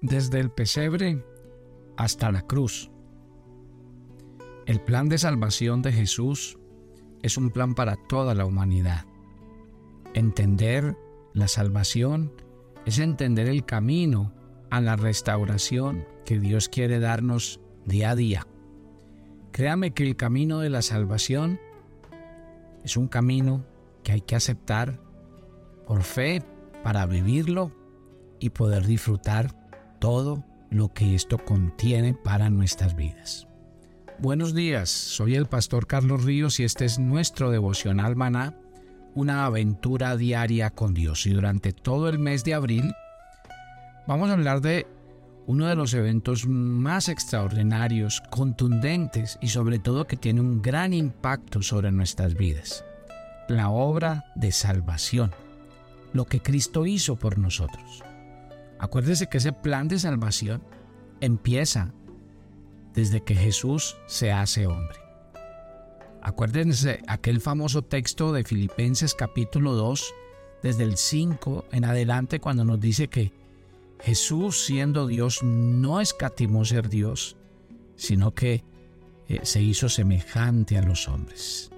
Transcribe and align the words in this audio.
desde 0.00 0.40
el 0.40 0.50
pesebre 0.50 1.24
hasta 1.96 2.32
la 2.32 2.42
cruz. 2.42 2.90
El 4.66 4.80
plan 4.80 5.08
de 5.08 5.18
salvación 5.18 5.82
de 5.82 5.92
Jesús 5.92 6.58
es 7.22 7.36
un 7.36 7.50
plan 7.50 7.74
para 7.74 7.96
toda 7.96 8.34
la 8.34 8.46
humanidad. 8.46 9.04
Entender 10.14 10.96
la 11.34 11.48
salvación 11.48 12.32
es 12.86 12.98
entender 12.98 13.48
el 13.48 13.64
camino 13.64 14.32
a 14.70 14.80
la 14.80 14.96
restauración 14.96 16.06
que 16.24 16.38
Dios 16.38 16.68
quiere 16.68 17.00
darnos 17.00 17.60
día 17.84 18.10
a 18.10 18.16
día. 18.16 18.46
Créame 19.52 19.92
que 19.92 20.04
el 20.04 20.16
camino 20.16 20.60
de 20.60 20.70
la 20.70 20.82
salvación 20.82 21.58
es 22.84 22.96
un 22.96 23.08
camino 23.08 23.64
que 24.02 24.12
hay 24.12 24.20
que 24.20 24.36
aceptar 24.36 25.00
por 25.86 26.02
fe 26.02 26.42
para 26.82 27.04
vivirlo 27.06 27.72
y 28.38 28.50
poder 28.50 28.86
disfrutar 28.86 29.59
todo 30.00 30.44
lo 30.70 30.92
que 30.92 31.14
esto 31.14 31.38
contiene 31.38 32.14
para 32.14 32.50
nuestras 32.50 32.96
vidas. 32.96 33.46
Buenos 34.18 34.54
días, 34.54 34.90
soy 34.90 35.34
el 35.36 35.46
pastor 35.46 35.86
Carlos 35.86 36.24
Ríos 36.24 36.58
y 36.58 36.64
este 36.64 36.84
es 36.84 36.98
nuestro 36.98 37.50
devocional 37.50 38.16
maná, 38.16 38.54
una 39.14 39.44
aventura 39.44 40.16
diaria 40.16 40.70
con 40.70 40.94
Dios. 40.94 41.26
Y 41.26 41.30
durante 41.30 41.72
todo 41.72 42.08
el 42.08 42.18
mes 42.18 42.44
de 42.44 42.54
abril 42.54 42.92
vamos 44.06 44.30
a 44.30 44.34
hablar 44.34 44.60
de 44.60 44.86
uno 45.46 45.66
de 45.66 45.74
los 45.74 45.94
eventos 45.94 46.46
más 46.46 47.08
extraordinarios, 47.08 48.22
contundentes 48.30 49.38
y 49.40 49.48
sobre 49.48 49.78
todo 49.78 50.06
que 50.06 50.16
tiene 50.16 50.40
un 50.40 50.62
gran 50.62 50.92
impacto 50.92 51.62
sobre 51.62 51.90
nuestras 51.92 52.34
vidas. 52.34 52.84
La 53.48 53.70
obra 53.70 54.26
de 54.34 54.52
salvación, 54.52 55.32
lo 56.12 56.24
que 56.26 56.40
Cristo 56.40 56.86
hizo 56.86 57.16
por 57.16 57.38
nosotros. 57.38 58.02
Acuérdese 58.80 59.28
que 59.28 59.38
ese 59.38 59.52
plan 59.52 59.88
de 59.88 59.98
salvación 59.98 60.62
empieza 61.20 61.92
desde 62.94 63.22
que 63.22 63.34
Jesús 63.34 63.96
se 64.06 64.32
hace 64.32 64.66
hombre. 64.66 64.98
Acuérdense 66.22 67.02
aquel 67.06 67.42
famoso 67.42 67.82
texto 67.82 68.32
de 68.32 68.42
Filipenses 68.42 69.14
capítulo 69.14 69.74
2, 69.74 70.14
desde 70.62 70.84
el 70.84 70.96
5 70.96 71.66
en 71.72 71.84
adelante, 71.84 72.40
cuando 72.40 72.64
nos 72.64 72.80
dice 72.80 73.08
que 73.08 73.32
Jesús 74.00 74.64
siendo 74.64 75.06
Dios 75.06 75.42
no 75.42 76.00
escatimó 76.00 76.64
ser 76.64 76.88
Dios, 76.88 77.36
sino 77.96 78.34
que 78.34 78.64
eh, 79.28 79.40
se 79.42 79.60
hizo 79.60 79.90
semejante 79.90 80.78
a 80.78 80.82
los 80.82 81.06
hombres. 81.06 81.70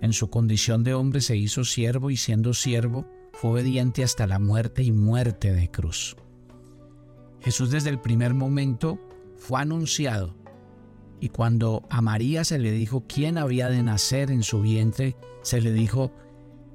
En 0.00 0.12
su 0.12 0.28
condición 0.28 0.82
de 0.82 0.94
hombre 0.94 1.20
se 1.20 1.36
hizo 1.36 1.64
siervo 1.64 2.10
y 2.10 2.16
siendo 2.16 2.52
siervo 2.52 3.06
fue 3.32 3.50
obediente 3.50 4.02
hasta 4.02 4.26
la 4.26 4.40
muerte 4.40 4.82
y 4.82 4.90
muerte 4.90 5.52
de 5.52 5.70
cruz. 5.70 6.16
Jesús 7.40 7.70
desde 7.70 7.90
el 7.90 8.00
primer 8.00 8.34
momento 8.34 8.98
fue 9.36 9.60
anunciado 9.60 10.34
y 11.20 11.28
cuando 11.30 11.86
a 11.90 12.00
María 12.00 12.44
se 12.44 12.58
le 12.58 12.70
dijo 12.70 13.04
quién 13.08 13.38
había 13.38 13.68
de 13.68 13.82
nacer 13.82 14.30
en 14.30 14.42
su 14.42 14.60
vientre, 14.60 15.16
se 15.42 15.60
le 15.60 15.72
dijo, 15.72 16.12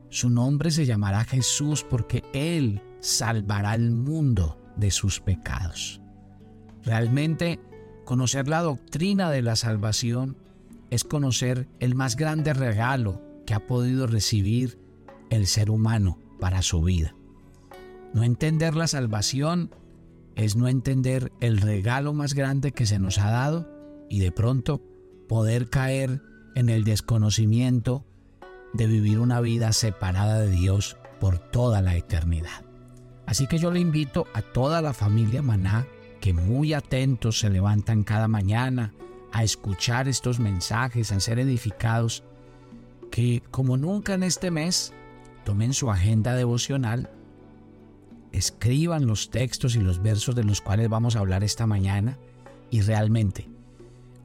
su 0.09 0.29
nombre 0.29 0.71
se 0.71 0.85
llamará 0.85 1.23
Jesús 1.23 1.85
porque 1.89 2.23
Él 2.33 2.81
salvará 2.99 3.71
al 3.71 3.91
mundo 3.91 4.59
de 4.75 4.91
sus 4.91 5.19
pecados. 5.19 6.01
Realmente, 6.83 7.59
conocer 8.05 8.47
la 8.47 8.61
doctrina 8.61 9.31
de 9.31 9.41
la 9.41 9.55
salvación 9.55 10.37
es 10.89 11.03
conocer 11.03 11.67
el 11.79 11.95
más 11.95 12.15
grande 12.15 12.53
regalo 12.53 13.21
que 13.45 13.53
ha 13.53 13.65
podido 13.65 14.07
recibir 14.07 14.77
el 15.29 15.47
ser 15.47 15.69
humano 15.69 16.19
para 16.39 16.61
su 16.61 16.81
vida. 16.81 17.15
No 18.13 18.23
entender 18.23 18.75
la 18.75 18.87
salvación 18.87 19.71
es 20.35 20.55
no 20.55 20.67
entender 20.67 21.31
el 21.39 21.59
regalo 21.59 22.13
más 22.13 22.33
grande 22.33 22.71
que 22.71 22.85
se 22.85 22.99
nos 22.99 23.17
ha 23.17 23.29
dado 23.29 23.69
y 24.09 24.19
de 24.19 24.31
pronto 24.31 24.81
poder 25.27 25.69
caer 25.69 26.21
en 26.55 26.69
el 26.69 26.83
desconocimiento 26.83 28.05
de 28.73 28.87
vivir 28.87 29.19
una 29.19 29.41
vida 29.41 29.71
separada 29.73 30.39
de 30.39 30.49
Dios 30.49 30.97
por 31.19 31.39
toda 31.39 31.81
la 31.81 31.95
eternidad. 31.95 32.65
Así 33.25 33.47
que 33.47 33.57
yo 33.57 33.71
le 33.71 33.79
invito 33.79 34.27
a 34.33 34.41
toda 34.41 34.81
la 34.81 34.93
familia 34.93 35.41
Maná 35.41 35.87
que 36.19 36.33
muy 36.33 36.73
atentos 36.73 37.39
se 37.39 37.49
levantan 37.49 38.03
cada 38.03 38.27
mañana 38.27 38.93
a 39.31 39.43
escuchar 39.43 40.07
estos 40.07 40.39
mensajes, 40.39 41.11
a 41.11 41.19
ser 41.19 41.39
edificados, 41.39 42.23
que 43.11 43.41
como 43.51 43.77
nunca 43.77 44.13
en 44.13 44.23
este 44.23 44.51
mes 44.51 44.93
tomen 45.43 45.73
su 45.73 45.91
agenda 45.91 46.35
devocional 46.35 47.09
escriban 48.33 49.07
los 49.07 49.29
textos 49.29 49.75
y 49.75 49.79
los 49.79 50.01
versos 50.01 50.35
de 50.35 50.43
los 50.43 50.59
cuales 50.59 50.89
vamos 50.89 51.15
a 51.15 51.19
hablar 51.19 51.43
esta 51.43 51.65
mañana 51.65 52.17
y 52.69 52.81
realmente 52.81 53.47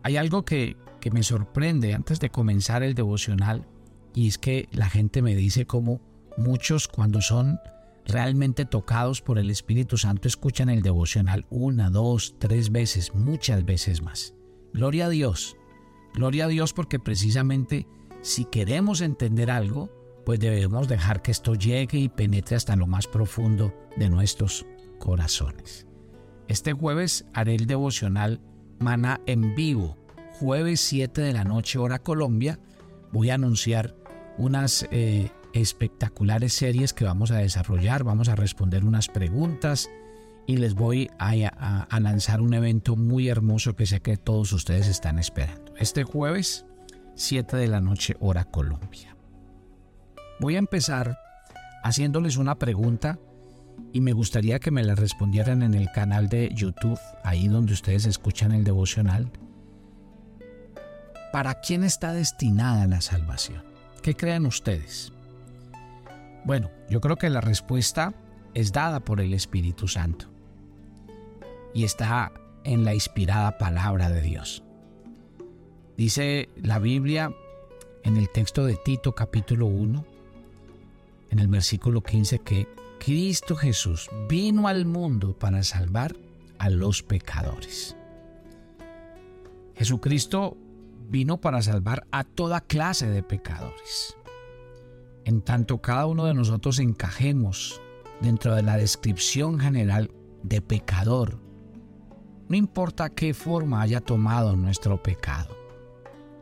hay 0.02 0.16
algo 0.16 0.44
que, 0.44 0.76
que 1.00 1.10
me 1.10 1.22
sorprende 1.22 1.94
antes 1.94 2.18
de 2.18 2.30
comenzar 2.30 2.82
el 2.82 2.94
devocional 2.94 3.66
y 4.14 4.26
es 4.26 4.38
que 4.38 4.68
la 4.72 4.88
gente 4.88 5.22
me 5.22 5.36
dice 5.36 5.66
como 5.66 6.00
muchos 6.36 6.88
cuando 6.88 7.20
son 7.20 7.60
realmente 8.06 8.64
tocados 8.64 9.20
por 9.20 9.38
el 9.38 9.50
Espíritu 9.50 9.98
Santo 9.98 10.28
escuchan 10.28 10.70
el 10.70 10.82
devocional 10.82 11.46
una, 11.50 11.90
dos, 11.90 12.36
tres 12.38 12.72
veces, 12.72 13.14
muchas 13.14 13.64
veces 13.64 14.02
más. 14.02 14.34
Gloria 14.72 15.06
a 15.06 15.10
Dios. 15.10 15.56
Gloria 16.14 16.46
a 16.46 16.48
Dios 16.48 16.72
porque 16.72 16.98
precisamente 16.98 17.86
si 18.22 18.46
queremos 18.46 19.02
entender 19.02 19.50
algo, 19.50 19.90
pues 20.28 20.40
debemos 20.40 20.88
dejar 20.88 21.22
que 21.22 21.30
esto 21.30 21.54
llegue 21.54 21.96
y 21.96 22.10
penetre 22.10 22.54
hasta 22.54 22.76
lo 22.76 22.86
más 22.86 23.06
profundo 23.06 23.72
de 23.96 24.10
nuestros 24.10 24.66
corazones. 24.98 25.86
Este 26.48 26.74
jueves 26.74 27.24
haré 27.32 27.54
el 27.54 27.66
devocional 27.66 28.38
Mana 28.78 29.22
en 29.24 29.54
vivo, 29.54 29.96
jueves 30.32 30.82
7 30.82 31.22
de 31.22 31.32
la 31.32 31.44
noche 31.44 31.78
hora 31.78 32.00
Colombia. 32.00 32.60
Voy 33.10 33.30
a 33.30 33.36
anunciar 33.36 33.96
unas 34.36 34.86
eh, 34.90 35.30
espectaculares 35.54 36.52
series 36.52 36.92
que 36.92 37.06
vamos 37.06 37.30
a 37.30 37.38
desarrollar, 37.38 38.04
vamos 38.04 38.28
a 38.28 38.36
responder 38.36 38.84
unas 38.84 39.08
preguntas 39.08 39.88
y 40.46 40.58
les 40.58 40.74
voy 40.74 41.08
a, 41.18 41.86
a 41.88 42.00
lanzar 42.00 42.42
un 42.42 42.52
evento 42.52 42.96
muy 42.96 43.30
hermoso 43.30 43.76
que 43.76 43.86
sé 43.86 44.00
que 44.00 44.18
todos 44.18 44.52
ustedes 44.52 44.88
están 44.88 45.18
esperando. 45.18 45.72
Este 45.78 46.04
jueves 46.04 46.66
7 47.14 47.56
de 47.56 47.68
la 47.68 47.80
noche 47.80 48.14
hora 48.20 48.44
Colombia. 48.44 49.17
Voy 50.40 50.54
a 50.54 50.58
empezar 50.58 51.18
haciéndoles 51.82 52.36
una 52.36 52.54
pregunta 52.54 53.18
y 53.92 54.00
me 54.00 54.12
gustaría 54.12 54.60
que 54.60 54.70
me 54.70 54.84
la 54.84 54.94
respondieran 54.94 55.62
en 55.62 55.74
el 55.74 55.90
canal 55.90 56.28
de 56.28 56.50
YouTube, 56.54 56.98
ahí 57.24 57.48
donde 57.48 57.72
ustedes 57.72 58.06
escuchan 58.06 58.52
el 58.52 58.64
devocional. 58.64 59.30
¿Para 61.32 61.60
quién 61.60 61.82
está 61.82 62.12
destinada 62.12 62.86
la 62.86 63.00
salvación? 63.00 63.62
¿Qué 64.02 64.14
creen 64.14 64.46
ustedes? 64.46 65.12
Bueno, 66.44 66.70
yo 66.88 67.00
creo 67.00 67.16
que 67.16 67.30
la 67.30 67.40
respuesta 67.40 68.14
es 68.54 68.72
dada 68.72 69.00
por 69.00 69.20
el 69.20 69.34
Espíritu 69.34 69.88
Santo 69.88 70.26
y 71.74 71.84
está 71.84 72.32
en 72.64 72.84
la 72.84 72.94
inspirada 72.94 73.58
palabra 73.58 74.08
de 74.08 74.22
Dios. 74.22 74.62
Dice 75.96 76.48
la 76.56 76.78
Biblia 76.78 77.32
en 78.04 78.16
el 78.16 78.30
texto 78.30 78.64
de 78.64 78.76
Tito 78.76 79.14
capítulo 79.14 79.66
1, 79.66 80.17
en 81.30 81.38
el 81.38 81.48
versículo 81.48 82.02
15 82.02 82.38
que 82.40 82.68
Cristo 82.98 83.56
Jesús 83.56 84.08
vino 84.28 84.68
al 84.68 84.86
mundo 84.86 85.38
para 85.38 85.62
salvar 85.62 86.16
a 86.58 86.70
los 86.70 87.02
pecadores. 87.02 87.96
Jesucristo 89.74 90.56
vino 91.08 91.40
para 91.40 91.62
salvar 91.62 92.06
a 92.10 92.24
toda 92.24 92.60
clase 92.60 93.08
de 93.08 93.22
pecadores. 93.22 94.16
En 95.24 95.42
tanto 95.42 95.80
cada 95.80 96.06
uno 96.06 96.24
de 96.24 96.34
nosotros 96.34 96.78
encajemos 96.78 97.80
dentro 98.20 98.54
de 98.54 98.62
la 98.62 98.76
descripción 98.76 99.60
general 99.60 100.10
de 100.42 100.60
pecador, 100.60 101.38
no 102.48 102.56
importa 102.56 103.10
qué 103.10 103.34
forma 103.34 103.82
haya 103.82 104.00
tomado 104.00 104.56
nuestro 104.56 105.02
pecado. 105.02 105.54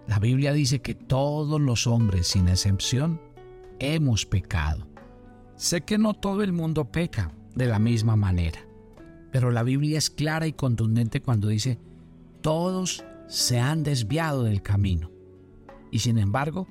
La 0.06 0.21
Biblia 0.21 0.53
dice 0.53 0.81
que 0.81 0.94
todos 0.94 1.61
los 1.61 1.88
hombres, 1.88 2.29
sin 2.29 2.47
excepción, 2.49 3.21
hemos 3.78 4.26
pecado. 4.26 4.88
Sé 5.56 5.82
que 5.82 5.99
no 5.99 6.14
todo 6.14 6.43
el 6.43 6.52
mundo 6.52 6.90
peca 6.90 7.32
de 7.55 7.67
la 7.67 7.78
misma 7.78 8.17
manera, 8.17 8.61
pero 9.32 9.50
la 9.50 9.62
Biblia 9.62 9.99
es 9.99 10.11
clara 10.11 10.46
y 10.46 10.52
contundente 10.52 11.23
cuando 11.23 11.49
dice, 11.49 11.78
todos 12.43 13.05
se 13.26 13.58
han 13.58 13.82
desviado 13.82 14.44
del 14.44 14.62
camino. 14.62 15.11
Y 15.90 16.00
sin 16.00 16.19
embargo, 16.19 16.67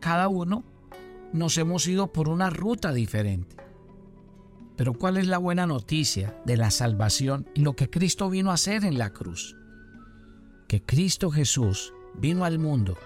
cada 0.00 0.28
uno 0.28 0.64
nos 1.32 1.58
hemos 1.58 1.86
ido 1.86 2.12
por 2.12 2.28
una 2.28 2.50
ruta 2.50 2.92
diferente. 2.92 3.56
Pero 4.76 4.92
¿cuál 4.92 5.16
es 5.16 5.26
la 5.26 5.38
buena 5.38 5.66
noticia 5.66 6.40
de 6.44 6.56
la 6.56 6.70
salvación 6.70 7.48
y 7.54 7.62
lo 7.62 7.74
que 7.74 7.88
Cristo 7.88 8.28
vino 8.28 8.50
a 8.50 8.54
hacer 8.54 8.84
en 8.84 8.98
la 8.98 9.10
cruz? 9.10 9.56
Que 10.68 10.82
Cristo 10.82 11.30
Jesús 11.30 11.94
vino 12.18 12.44
al 12.44 12.58
mundo 12.58 12.96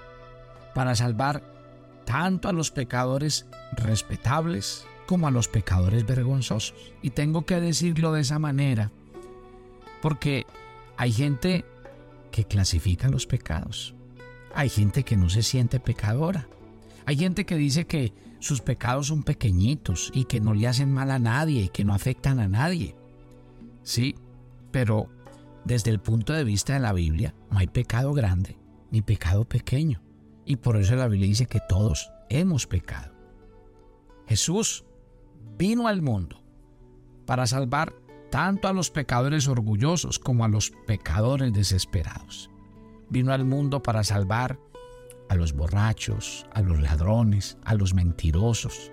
para 0.74 0.94
salvar 0.94 1.59
tanto 2.05 2.49
a 2.49 2.52
los 2.52 2.70
pecadores 2.70 3.47
respetables 3.76 4.87
como 5.06 5.26
a 5.26 5.31
los 5.31 5.49
pecadores 5.49 6.06
vergonzosos. 6.06 6.75
Y 7.02 7.11
tengo 7.11 7.44
que 7.44 7.61
decirlo 7.61 8.12
de 8.12 8.23
esa 8.23 8.38
manera, 8.38 8.91
Porque 10.02 10.47
hay 10.97 11.12
gente 11.12 11.64
que 12.31 12.44
clasifica 12.44 13.08
los 13.08 13.26
pecados. 13.26 13.94
Hay 14.55 14.69
gente 14.69 15.02
que 15.02 15.17
no 15.17 15.29
se 15.29 15.43
siente 15.43 15.81
pecadora. 15.81 16.49
Hay 17.06 17.17
gente 17.17 17.44
que 17.44 17.56
dice 17.56 17.87
que 17.87 18.12
sus 18.38 18.61
pecados 18.61 19.08
son 19.08 19.23
pequeñitos 19.23 20.11
y 20.14 20.25
que 20.25 20.41
no 20.41 20.55
le 20.55 20.69
hacen 20.69 20.93
mal 20.93 21.11
a 21.11 21.19
nadie 21.19 21.62
y 21.64 21.69
que 21.69 21.85
no 21.85 21.93
afectan 21.93 22.41
a 22.41 22.49
nadie. 22.49 22.94
Sí, 23.82 24.14
pero 24.70 25.08
desde 25.64 25.91
el 25.91 26.00
punto 26.00 26.32
de 26.32 26.44
vista 26.44 26.75
de 26.75 26.81
la 26.81 26.93
Biblia 26.93 27.35
no 27.50 27.58
hay 27.58 27.67
pecado 27.67 28.12
grande 28.12 28.56
ni 28.91 29.02
pecado 29.02 29.44
pequeño. 29.44 30.00
Y 30.50 30.56
por 30.56 30.76
eso 30.76 30.97
la 30.97 31.06
Biblia 31.06 31.29
dice 31.29 31.47
que 31.47 31.61
todos 31.61 32.11
hemos 32.29 32.67
pecado. 32.67 33.12
Jesús 34.26 34.85
vino 35.56 35.87
al 35.87 36.02
mundo 36.02 36.43
para 37.25 37.47
salvar 37.47 37.94
tanto 38.32 38.67
a 38.67 38.73
los 38.73 38.91
pecadores 38.91 39.47
orgullosos 39.47 40.19
como 40.19 40.44
a 40.44 40.49
los 40.49 40.73
pecadores 40.88 41.52
desesperados. 41.52 42.50
Vino 43.11 43.32
al 43.32 43.44
mundo 43.44 43.81
para 43.81 44.02
salvar 44.02 44.58
a 45.29 45.37
los 45.37 45.52
borrachos, 45.52 46.44
a 46.52 46.62
los 46.62 46.81
ladrones, 46.81 47.56
a 47.64 47.75
los 47.75 47.94
mentirosos, 47.94 48.91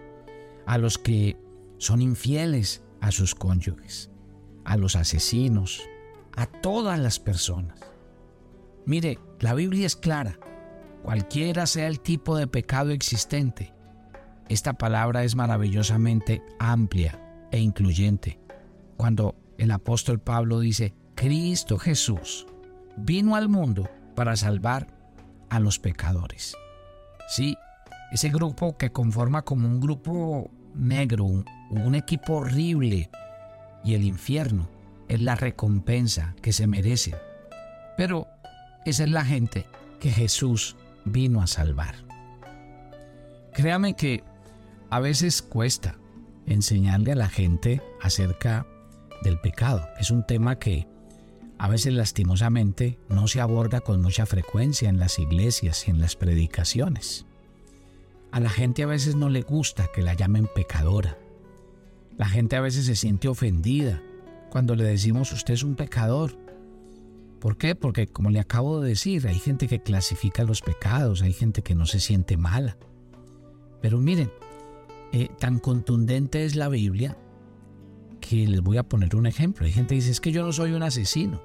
a 0.67 0.77
los 0.77 0.99
que 0.99 1.37
son 1.79 2.03
infieles 2.03 2.83
a 3.01 3.09
sus 3.09 3.33
cónyuges, 3.33 4.11
a 4.63 4.77
los 4.77 4.95
asesinos, 4.95 5.81
a 6.35 6.45
todas 6.45 6.99
las 6.99 7.19
personas. 7.19 7.79
Mire, 8.85 9.17
la 9.39 9.55
Biblia 9.55 9.87
es 9.87 9.95
clara. 9.95 10.37
Cualquiera 11.07 11.67
sea 11.67 11.87
el 11.87 12.01
tipo 12.01 12.35
de 12.35 12.47
pecado 12.47 12.91
existente, 12.91 13.73
esta 14.49 14.73
palabra 14.73 15.23
es 15.23 15.37
maravillosamente 15.37 16.41
amplia 16.59 17.47
e 17.49 17.61
incluyente. 17.61 18.41
Cuando 18.97 19.33
el 19.57 19.71
apóstol 19.71 20.19
Pablo 20.19 20.59
dice, 20.59 20.93
Cristo 21.15 21.77
Jesús 21.77 22.45
vino 22.97 23.37
al 23.37 23.47
mundo 23.47 23.89
para 24.17 24.35
salvar 24.35 24.87
a 25.49 25.61
los 25.61 25.79
pecadores. 25.79 26.57
Sí, 27.29 27.55
ese 28.11 28.27
grupo 28.27 28.77
que 28.77 28.91
conforma 28.91 29.43
como 29.43 29.69
un 29.69 29.79
grupo 29.79 30.51
negro, 30.75 31.23
un, 31.23 31.95
equipo 31.95 32.33
horrible, 32.33 33.09
y 33.81 33.93
el 33.93 34.03
infierno 34.03 34.67
es 35.07 35.21
la 35.21 35.35
recompensa 35.35 36.35
que 36.41 36.51
se 36.51 36.67
merece. 36.67 37.15
Pero 37.95 38.27
esa 38.83 39.05
es 39.05 39.09
la 39.09 39.23
gente 39.23 39.65
que 40.01 40.09
Jesús 40.09 40.75
vino 41.07 41.41
a 41.41 41.47
salvar. 41.47 41.95
Créame 43.53 43.95
que 43.95 44.23
a 44.89 44.99
veces 44.99 45.41
cuesta 45.41 45.97
enseñarle 46.45 47.11
a 47.11 47.15
la 47.15 47.29
gente 47.29 47.81
acerca 48.01 48.67
del 49.23 49.39
pecado. 49.39 49.87
Es 49.99 50.11
un 50.11 50.25
tema 50.25 50.59
que 50.59 50.87
a 51.57 51.67
veces 51.67 51.93
lastimosamente 51.93 52.99
no 53.09 53.27
se 53.27 53.41
aborda 53.41 53.81
con 53.81 54.01
mucha 54.01 54.25
frecuencia 54.25 54.89
en 54.89 54.99
las 54.99 55.17
iglesias 55.19 55.87
y 55.87 55.91
en 55.91 55.99
las 55.99 56.15
predicaciones. 56.15 57.25
A 58.31 58.39
la 58.39 58.49
gente 58.49 58.83
a 58.83 58.87
veces 58.87 59.15
no 59.15 59.29
le 59.29 59.41
gusta 59.41 59.87
que 59.93 60.01
la 60.01 60.13
llamen 60.13 60.47
pecadora. 60.53 61.17
La 62.17 62.27
gente 62.27 62.55
a 62.55 62.61
veces 62.61 62.85
se 62.85 62.95
siente 62.95 63.27
ofendida 63.27 64.01
cuando 64.49 64.75
le 64.75 64.83
decimos 64.83 65.31
usted 65.31 65.55
es 65.55 65.63
un 65.63 65.75
pecador. 65.75 66.37
¿Por 67.39 67.57
qué? 67.57 67.75
Porque 67.75 68.07
como 68.07 68.29
le 68.29 68.39
acabo 68.39 68.81
de 68.81 68.89
decir, 68.89 69.27
hay 69.27 69.39
gente 69.39 69.67
que 69.67 69.79
clasifica 69.79 70.43
los 70.43 70.61
pecados, 70.61 71.21
hay 71.21 71.33
gente 71.33 71.61
que 71.61 71.75
no 71.75 71.85
se 71.85 71.99
siente 71.99 72.35
mala. 72.35 72.77
Pero 73.81 73.99
miren, 73.99 74.31
eh, 75.11 75.29
tan 75.39 75.59
contundente 75.59 76.45
es 76.45 76.55
la 76.55 76.67
Biblia 76.67 77.17
que 78.19 78.47
les 78.47 78.61
voy 78.61 78.77
a 78.77 78.83
poner 78.83 79.15
un 79.15 79.27
ejemplo. 79.27 79.65
Hay 79.65 79.71
gente 79.71 79.89
que 79.89 80.01
dice, 80.01 80.11
es 80.11 80.19
que 80.19 80.31
yo 80.31 80.43
no 80.43 80.51
soy 80.51 80.71
un 80.71 80.83
asesino. 80.83 81.41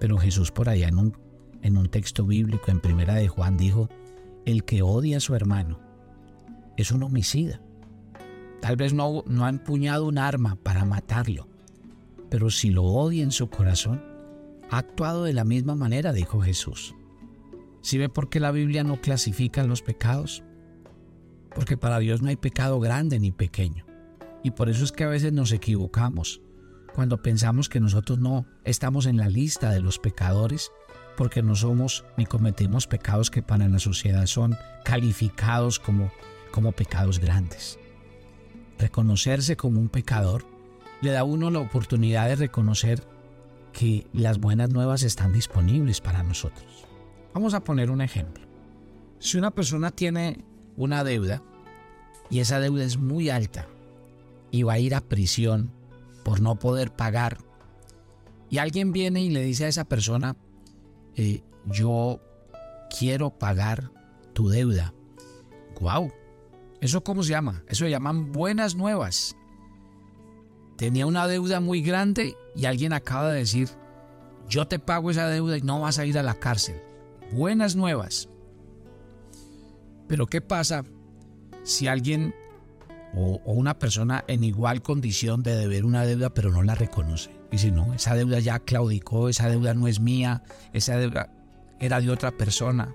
Pero 0.00 0.18
Jesús 0.18 0.50
por 0.50 0.68
allá 0.68 0.88
en 0.88 0.98
un, 0.98 1.16
en 1.60 1.76
un 1.76 1.88
texto 1.88 2.26
bíblico, 2.26 2.70
en 2.70 2.80
primera 2.80 3.14
de 3.14 3.28
Juan, 3.28 3.56
dijo, 3.56 3.88
el 4.46 4.64
que 4.64 4.82
odia 4.82 5.18
a 5.18 5.20
su 5.20 5.34
hermano 5.34 5.78
es 6.76 6.90
un 6.90 7.02
homicida. 7.02 7.60
Tal 8.60 8.76
vez 8.76 8.94
no, 8.94 9.24
no 9.26 9.44
ha 9.44 9.48
empuñado 9.48 10.06
un 10.06 10.18
arma 10.18 10.56
para 10.56 10.84
matarlo, 10.84 11.48
pero 12.30 12.50
si 12.50 12.70
lo 12.70 12.84
odia 12.84 13.22
en 13.22 13.32
su 13.32 13.48
corazón, 13.50 14.11
ha 14.72 14.78
actuado 14.78 15.24
de 15.24 15.34
la 15.34 15.44
misma 15.44 15.74
manera, 15.74 16.14
dijo 16.14 16.40
Jesús. 16.40 16.94
¿Si 17.82 17.98
ve 17.98 18.08
por 18.08 18.30
qué 18.30 18.40
la 18.40 18.50
Biblia 18.52 18.84
no 18.84 19.02
clasifica 19.02 19.64
los 19.64 19.82
pecados? 19.82 20.42
Porque 21.54 21.76
para 21.76 21.98
Dios 21.98 22.22
no 22.22 22.30
hay 22.30 22.36
pecado 22.36 22.80
grande 22.80 23.20
ni 23.20 23.32
pequeño. 23.32 23.84
Y 24.42 24.52
por 24.52 24.70
eso 24.70 24.82
es 24.84 24.90
que 24.90 25.04
a 25.04 25.08
veces 25.08 25.34
nos 25.34 25.52
equivocamos 25.52 26.40
cuando 26.94 27.20
pensamos 27.20 27.68
que 27.68 27.80
nosotros 27.80 28.18
no 28.18 28.46
estamos 28.64 29.04
en 29.04 29.18
la 29.18 29.28
lista 29.28 29.70
de 29.70 29.80
los 29.80 29.98
pecadores 29.98 30.72
porque 31.18 31.42
no 31.42 31.54
somos 31.54 32.06
ni 32.16 32.24
cometimos 32.24 32.86
pecados 32.86 33.30
que 33.30 33.42
para 33.42 33.68
la 33.68 33.78
sociedad 33.78 34.24
son 34.24 34.56
calificados 34.86 35.80
como, 35.80 36.10
como 36.50 36.72
pecados 36.72 37.18
grandes. 37.18 37.78
Reconocerse 38.78 39.54
como 39.54 39.80
un 39.80 39.90
pecador 39.90 40.46
le 41.02 41.10
da 41.10 41.20
a 41.20 41.24
uno 41.24 41.50
la 41.50 41.58
oportunidad 41.58 42.28
de 42.28 42.36
reconocer 42.36 43.06
que 43.72 44.06
las 44.12 44.38
buenas 44.38 44.70
nuevas 44.70 45.02
están 45.02 45.32
disponibles 45.32 46.00
para 46.00 46.22
nosotros. 46.22 46.86
Vamos 47.34 47.54
a 47.54 47.64
poner 47.64 47.90
un 47.90 48.00
ejemplo. 48.00 48.46
Si 49.18 49.38
una 49.38 49.50
persona 49.50 49.90
tiene 49.90 50.44
una 50.76 51.04
deuda 51.04 51.42
y 52.30 52.40
esa 52.40 52.60
deuda 52.60 52.84
es 52.84 52.98
muy 52.98 53.30
alta 53.30 53.66
y 54.50 54.62
va 54.62 54.74
a 54.74 54.78
ir 54.78 54.94
a 54.94 55.00
prisión 55.00 55.70
por 56.24 56.40
no 56.40 56.56
poder 56.56 56.92
pagar. 56.92 57.38
Y 58.50 58.58
alguien 58.58 58.92
viene 58.92 59.22
y 59.22 59.30
le 59.30 59.42
dice 59.42 59.64
a 59.64 59.68
esa 59.68 59.84
persona, 59.84 60.36
eh, 61.16 61.42
yo 61.66 62.20
quiero 62.96 63.30
pagar 63.30 63.90
tu 64.34 64.48
deuda. 64.48 64.92
¡Guau! 65.80 66.12
¿Eso 66.80 67.02
cómo 67.02 67.22
se 67.22 67.30
llama? 67.30 67.62
Eso 67.68 67.84
se 67.84 67.90
llaman 67.90 68.32
buenas 68.32 68.74
nuevas. 68.74 69.36
Tenía 70.76 71.06
una 71.06 71.26
deuda 71.26 71.60
muy 71.60 71.82
grande 71.82 72.36
y 72.56 72.64
alguien 72.64 72.92
acaba 72.92 73.30
de 73.30 73.38
decir, 73.38 73.68
yo 74.48 74.66
te 74.66 74.78
pago 74.78 75.10
esa 75.10 75.28
deuda 75.28 75.56
y 75.56 75.62
no 75.62 75.80
vas 75.80 75.98
a 75.98 76.06
ir 76.06 76.18
a 76.18 76.22
la 76.22 76.34
cárcel. 76.34 76.80
Buenas 77.32 77.76
nuevas. 77.76 78.28
Pero 80.08 80.26
¿qué 80.26 80.40
pasa 80.40 80.84
si 81.62 81.86
alguien 81.86 82.34
o, 83.14 83.40
una 83.44 83.78
persona 83.78 84.24
en 84.26 84.44
igual 84.44 84.82
condición 84.82 85.42
de 85.42 85.56
deber 85.56 85.84
una 85.84 86.04
deuda 86.04 86.30
pero 86.30 86.50
no 86.50 86.62
la 86.62 86.74
reconoce. 86.74 87.30
Dice, 87.50 87.70
no, 87.70 87.92
esa 87.92 88.14
deuda 88.14 88.38
ya 88.38 88.58
claudicó, 88.60 89.28
esa 89.28 89.48
deuda 89.48 89.74
no 89.74 89.86
es 89.86 90.00
mía, 90.00 90.42
esa 90.72 90.96
deuda 90.96 91.30
era 91.80 92.00
de 92.00 92.10
otra 92.10 92.30
persona. 92.30 92.94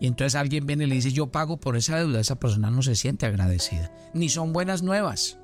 Y 0.00 0.06
entonces 0.06 0.36
alguien 0.36 0.64
viene 0.64 0.84
y 0.84 0.86
le 0.86 0.94
dice, 0.94 1.10
yo 1.10 1.32
pago 1.32 1.58
por 1.58 1.76
esa 1.76 1.96
deuda, 1.96 2.20
esa 2.20 2.38
persona 2.38 2.70
no 2.70 2.82
se 2.82 2.94
siente 2.94 3.26
agradecida. 3.26 3.90
Ni 4.14 4.28
son 4.28 4.52
buenas 4.52 4.82
nuevas, 4.82 5.38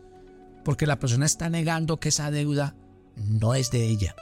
porque 0.65 0.87
la 0.87 0.99
persona 0.99 1.27
está 1.27 1.49
negando 1.49 1.99
que 1.99 2.09
esa 2.09 2.31
deuda 2.31 2.75
no 3.17 3.55
es 3.55 3.71
de 3.71 3.87
ella. 3.87 4.15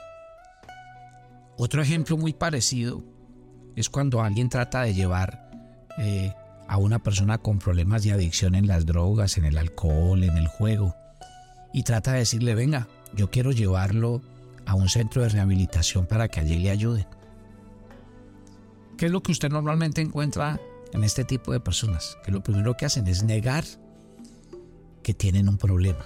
Otro 1.57 1.81
ejemplo 1.81 2.17
muy 2.17 2.33
parecido 2.33 3.03
es 3.75 3.89
cuando 3.89 4.21
alguien 4.21 4.49
trata 4.49 4.81
de 4.81 4.93
llevar 4.93 5.49
eh, 5.97 6.33
a 6.67 6.77
una 6.77 6.99
persona 6.99 7.37
con 7.37 7.59
problemas 7.59 8.03
de 8.03 8.11
adicción 8.11 8.55
en 8.55 8.67
las 8.67 8.85
drogas, 8.85 9.37
en 9.37 9.45
el 9.45 9.57
alcohol, 9.57 10.23
en 10.23 10.37
el 10.37 10.47
juego, 10.47 10.95
y 11.73 11.83
trata 11.83 12.13
de 12.13 12.19
decirle, 12.19 12.55
venga, 12.55 12.87
yo 13.15 13.29
quiero 13.29 13.51
llevarlo 13.51 14.21
a 14.65 14.75
un 14.75 14.89
centro 14.89 15.23
de 15.23 15.29
rehabilitación 15.29 16.05
para 16.05 16.27
que 16.27 16.39
allí 16.39 16.57
le 16.57 16.71
ayuden. 16.71 17.07
¿Qué 18.97 19.07
es 19.07 19.11
lo 19.11 19.23
que 19.23 19.31
usted 19.31 19.49
normalmente 19.49 20.01
encuentra 20.01 20.59
en 20.93 21.03
este 21.03 21.23
tipo 21.23 21.51
de 21.51 21.59
personas? 21.59 22.17
Que 22.23 22.31
lo 22.31 22.43
primero 22.43 22.75
que 22.75 22.85
hacen 22.85 23.07
es 23.07 23.23
negar 23.23 23.65
que 25.01 25.13
tienen 25.13 25.49
un 25.49 25.57
problema. 25.57 26.05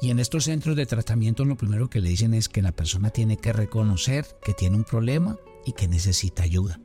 Y 0.00 0.10
en 0.10 0.18
estos 0.18 0.44
centros 0.44 0.76
de 0.76 0.86
tratamiento 0.86 1.44
lo 1.44 1.56
primero 1.56 1.90
que 1.90 2.00
le 2.00 2.08
dicen 2.08 2.32
es 2.32 2.48
que 2.48 2.62
la 2.62 2.72
persona 2.72 3.10
tiene 3.10 3.36
que 3.36 3.52
reconocer 3.52 4.26
que 4.42 4.54
tiene 4.54 4.76
un 4.76 4.84
problema 4.84 5.38
y 5.66 5.72
que 5.72 5.88
necesita 5.88 6.42
ayuda. 6.42 6.80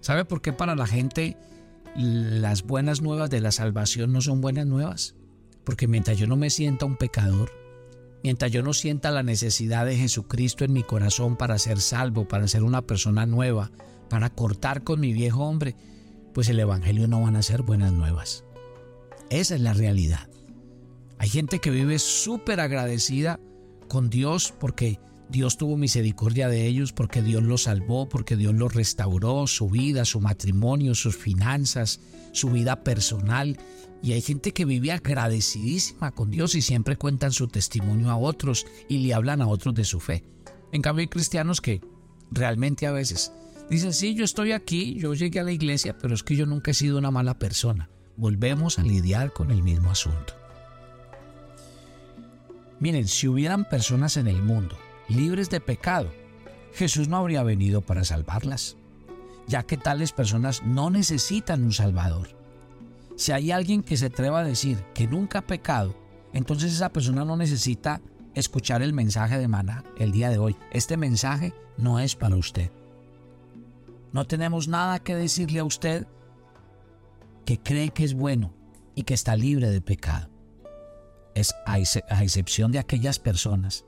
¿Sabe 0.00 0.24
por 0.24 0.40
qué 0.40 0.52
para 0.52 0.76
la 0.76 0.86
gente 0.86 1.36
las 1.96 2.62
buenas 2.62 3.02
nuevas 3.02 3.28
de 3.28 3.40
la 3.40 3.50
salvación 3.50 4.12
no 4.12 4.20
son 4.20 4.40
buenas 4.40 4.66
nuevas? 4.66 5.16
Porque 5.64 5.88
mientras 5.88 6.16
yo 6.16 6.28
no 6.28 6.36
me 6.36 6.50
sienta 6.50 6.86
un 6.86 6.96
pecador, 6.96 7.50
mientras 8.22 8.52
yo 8.52 8.62
no 8.62 8.72
sienta 8.72 9.10
la 9.10 9.24
necesidad 9.24 9.84
de 9.84 9.96
Jesucristo 9.96 10.64
en 10.64 10.72
mi 10.72 10.84
corazón 10.84 11.36
para 11.36 11.58
ser 11.58 11.80
salvo, 11.80 12.28
para 12.28 12.46
ser 12.46 12.62
una 12.62 12.82
persona 12.82 13.26
nueva, 13.26 13.72
para 14.08 14.30
cortar 14.30 14.84
con 14.84 15.00
mi 15.00 15.12
viejo 15.12 15.42
hombre, 15.44 15.74
pues 16.32 16.48
el 16.48 16.60
Evangelio 16.60 17.08
no 17.08 17.20
van 17.22 17.34
a 17.34 17.42
ser 17.42 17.62
buenas 17.62 17.92
nuevas. 17.92 18.44
Esa 19.28 19.56
es 19.56 19.60
la 19.60 19.72
realidad. 19.72 20.28
Hay 21.18 21.28
gente 21.28 21.60
que 21.60 21.70
vive 21.70 21.98
súper 21.98 22.60
agradecida 22.60 23.40
con 23.88 24.10
Dios 24.10 24.52
porque 24.58 25.00
Dios 25.28 25.56
tuvo 25.56 25.76
misericordia 25.76 26.48
de 26.48 26.66
ellos 26.66 26.92
porque 26.92 27.22
Dios 27.22 27.42
los 27.42 27.62
salvó, 27.62 28.08
porque 28.08 28.36
Dios 28.36 28.54
los 28.54 28.74
restauró, 28.74 29.46
su 29.46 29.68
vida, 29.68 30.04
su 30.04 30.20
matrimonio, 30.20 30.94
sus 30.94 31.16
finanzas, 31.16 32.00
su 32.32 32.50
vida 32.50 32.84
personal. 32.84 33.58
Y 34.02 34.12
hay 34.12 34.20
gente 34.20 34.52
que 34.52 34.64
vive 34.64 34.92
agradecidísima 34.92 36.12
con 36.12 36.30
Dios 36.30 36.54
y 36.54 36.62
siempre 36.62 36.96
cuentan 36.96 37.32
su 37.32 37.48
testimonio 37.48 38.10
a 38.10 38.16
otros 38.16 38.66
y 38.88 38.98
le 38.98 39.14
hablan 39.14 39.40
a 39.40 39.48
otros 39.48 39.74
de 39.74 39.84
su 39.84 40.00
fe. 40.00 40.22
En 40.70 40.82
cambio 40.82 41.00
hay 41.00 41.08
cristianos 41.08 41.60
que 41.60 41.80
realmente 42.30 42.86
a 42.86 42.92
veces 42.92 43.32
dicen, 43.70 43.92
sí, 43.92 44.14
yo 44.14 44.24
estoy 44.24 44.52
aquí, 44.52 44.96
yo 44.98 45.14
llegué 45.14 45.40
a 45.40 45.44
la 45.44 45.52
iglesia, 45.52 45.96
pero 45.98 46.14
es 46.14 46.22
que 46.22 46.36
yo 46.36 46.46
nunca 46.46 46.70
he 46.70 46.74
sido 46.74 46.98
una 46.98 47.10
mala 47.10 47.38
persona. 47.38 47.88
Volvemos 48.16 48.78
a 48.78 48.82
lidiar 48.82 49.32
con 49.32 49.50
el 49.50 49.62
mismo 49.62 49.90
asunto. 49.90 50.45
Miren, 52.78 53.08
si 53.08 53.26
hubieran 53.26 53.64
personas 53.64 54.16
en 54.16 54.26
el 54.26 54.42
mundo 54.42 54.76
libres 55.08 55.50
de 55.50 55.60
pecado, 55.60 56.10
Jesús 56.74 57.08
no 57.08 57.16
habría 57.16 57.42
venido 57.42 57.80
para 57.80 58.04
salvarlas, 58.04 58.76
ya 59.46 59.62
que 59.62 59.76
tales 59.76 60.12
personas 60.12 60.62
no 60.62 60.90
necesitan 60.90 61.64
un 61.64 61.72
Salvador. 61.72 62.28
Si 63.16 63.32
hay 63.32 63.50
alguien 63.50 63.82
que 63.82 63.96
se 63.96 64.06
atreva 64.06 64.40
a 64.40 64.44
decir 64.44 64.78
que 64.92 65.06
nunca 65.06 65.38
ha 65.38 65.46
pecado, 65.46 65.96
entonces 66.34 66.72
esa 66.72 66.92
persona 66.92 67.24
no 67.24 67.36
necesita 67.36 68.02
escuchar 68.34 68.82
el 68.82 68.92
mensaje 68.92 69.38
de 69.38 69.48
Maná 69.48 69.84
el 69.96 70.12
día 70.12 70.28
de 70.28 70.36
hoy. 70.36 70.54
Este 70.70 70.98
mensaje 70.98 71.54
no 71.78 71.98
es 71.98 72.14
para 72.14 72.36
usted. 72.36 72.70
No 74.12 74.26
tenemos 74.26 74.68
nada 74.68 74.98
que 74.98 75.14
decirle 75.14 75.60
a 75.60 75.64
usted 75.64 76.06
que 77.46 77.58
cree 77.58 77.90
que 77.90 78.04
es 78.04 78.12
bueno 78.12 78.52
y 78.94 79.04
que 79.04 79.14
está 79.14 79.34
libre 79.34 79.70
de 79.70 79.80
pecado. 79.80 80.28
Es 81.36 81.54
a, 81.66 81.78
excepción 81.78 82.72
de 82.72 82.78
aquellas 82.78 83.18
personas 83.18 83.84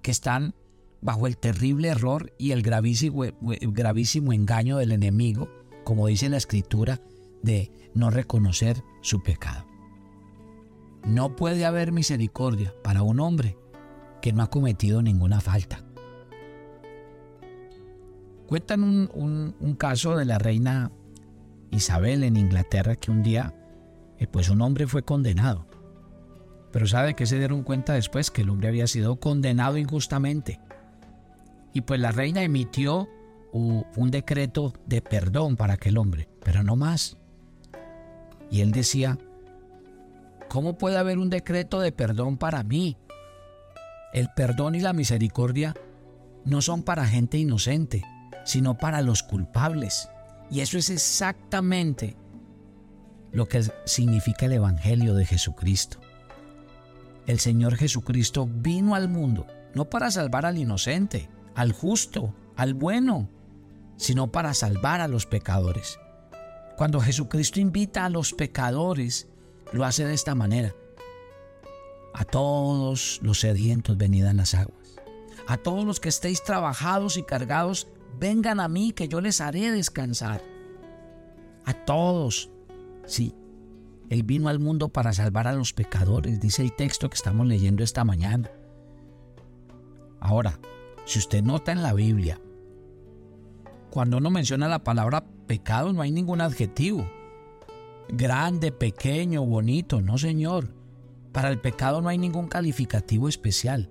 que 0.00 0.10
están 0.10 0.54
bajo 1.02 1.26
el 1.26 1.36
terrible 1.36 1.88
error 1.88 2.32
y 2.38 2.52
el 2.52 2.62
gravísimo, 2.62 4.32
engaño 4.32 4.78
del 4.78 4.92
enemigo, 4.92 5.50
como 5.84 6.06
dice 6.06 6.30
la 6.30 6.38
escritura, 6.38 6.98
de 7.42 7.70
no 7.92 8.08
reconocer 8.08 8.82
su 9.02 9.22
pecado. 9.22 9.66
No 11.04 11.36
puede 11.36 11.66
haber 11.66 11.92
misericordia 11.92 12.74
para 12.82 13.02
un 13.02 13.20
hombre 13.20 13.58
que 14.22 14.32
no 14.32 14.42
ha 14.42 14.48
cometido 14.48 15.02
ninguna 15.02 15.42
falta. 15.42 15.84
Cuentan 18.46 18.82
un, 18.82 19.76
caso 19.78 20.16
de 20.16 20.24
la 20.24 20.38
reina 20.38 20.92
Isabel 21.70 22.24
en 22.24 22.38
Inglaterra 22.38 22.96
que 22.96 23.10
un 23.10 23.22
día, 23.22 23.54
eh, 24.16 24.26
pues 24.26 24.48
un 24.48 24.62
hombre 24.62 24.86
fue 24.86 25.02
condenado 25.02 25.66
pero 26.72 26.86
sabe 26.86 27.14
que 27.14 27.26
se 27.26 27.38
dieron 27.38 27.62
cuenta 27.62 27.94
después 27.94 28.30
que 28.30 28.42
el 28.42 28.50
hombre 28.50 28.68
había 28.68 28.86
sido 28.86 29.16
condenado 29.16 29.76
injustamente. 29.76 30.60
Y 31.72 31.82
pues 31.82 32.00
la 32.00 32.12
reina 32.12 32.42
emitió 32.42 33.08
un 33.52 34.10
decreto 34.10 34.72
de 34.86 35.02
perdón 35.02 35.56
para 35.56 35.74
aquel 35.74 35.98
hombre, 35.98 36.28
pero 36.44 36.62
no 36.62 36.76
más. 36.76 37.16
Y 38.50 38.60
él 38.60 38.70
decía, 38.70 39.18
¿cómo 40.48 40.78
puede 40.78 40.98
haber 40.98 41.18
un 41.18 41.30
decreto 41.30 41.80
de 41.80 41.92
perdón 41.92 42.36
para 42.36 42.62
mí? 42.62 42.96
El 44.12 44.28
perdón 44.34 44.74
y 44.74 44.80
la 44.80 44.92
misericordia 44.92 45.74
no 46.44 46.62
son 46.62 46.82
para 46.82 47.06
gente 47.06 47.38
inocente, 47.38 48.02
sino 48.44 48.76
para 48.76 49.02
los 49.02 49.22
culpables. 49.22 50.08
Y 50.50 50.60
eso 50.60 50.78
es 50.78 50.90
exactamente 50.90 52.16
lo 53.32 53.46
que 53.46 53.64
significa 53.84 54.46
el 54.46 54.52
Evangelio 54.52 55.14
de 55.14 55.26
Jesucristo 55.26 56.00
el 57.30 57.40
Señor 57.40 57.76
Jesucristo 57.76 58.48
vino 58.50 58.94
al 58.94 59.08
mundo 59.08 59.46
no 59.74 59.88
para 59.88 60.10
salvar 60.10 60.46
al 60.46 60.58
inocente, 60.58 61.28
al 61.54 61.72
justo, 61.72 62.34
al 62.56 62.74
bueno, 62.74 63.28
sino 63.96 64.32
para 64.32 64.54
salvar 64.54 65.00
a 65.00 65.08
los 65.08 65.26
pecadores. 65.26 65.98
Cuando 66.76 67.00
Jesucristo 67.00 67.60
invita 67.60 68.04
a 68.04 68.10
los 68.10 68.32
pecadores, 68.32 69.28
lo 69.72 69.84
hace 69.84 70.04
de 70.04 70.14
esta 70.14 70.34
manera. 70.34 70.74
A 72.14 72.24
todos 72.24 73.20
los 73.22 73.40
sedientos 73.40 73.96
venid 73.96 74.24
a 74.24 74.32
las 74.32 74.54
aguas. 74.54 74.96
A 75.46 75.56
todos 75.56 75.84
los 75.84 76.00
que 76.00 76.08
estéis 76.08 76.42
trabajados 76.42 77.16
y 77.16 77.22
cargados, 77.22 77.88
vengan 78.18 78.60
a 78.60 78.68
mí 78.68 78.92
que 78.92 79.08
yo 79.08 79.20
les 79.20 79.40
haré 79.40 79.70
descansar. 79.70 80.42
A 81.64 81.74
todos, 81.74 82.50
sí, 83.06 83.34
él 84.10 84.24
vino 84.24 84.48
al 84.48 84.58
mundo 84.58 84.88
para 84.88 85.12
salvar 85.12 85.46
a 85.46 85.52
los 85.52 85.72
pecadores, 85.72 86.40
dice 86.40 86.62
el 86.62 86.74
texto 86.74 87.08
que 87.08 87.14
estamos 87.14 87.46
leyendo 87.46 87.84
esta 87.84 88.04
mañana. 88.04 88.50
Ahora, 90.18 90.58
si 91.06 91.20
usted 91.20 91.44
nota 91.44 91.70
en 91.70 91.82
la 91.84 91.94
Biblia, 91.94 92.40
cuando 93.88 94.18
uno 94.18 94.30
menciona 94.30 94.66
la 94.66 94.82
palabra 94.82 95.24
pecado 95.46 95.92
no 95.92 96.02
hay 96.02 96.10
ningún 96.10 96.40
adjetivo. 96.40 97.08
Grande, 98.08 98.72
pequeño, 98.72 99.46
bonito, 99.46 100.02
no 100.02 100.18
señor. 100.18 100.74
Para 101.30 101.48
el 101.48 101.60
pecado 101.60 102.02
no 102.02 102.08
hay 102.08 102.18
ningún 102.18 102.48
calificativo 102.48 103.28
especial. 103.28 103.90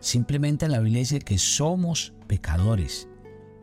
Simplemente 0.00 0.66
la 0.68 0.80
Biblia 0.80 1.00
dice 1.00 1.18
que 1.18 1.36
somos 1.36 2.14
pecadores, 2.26 3.06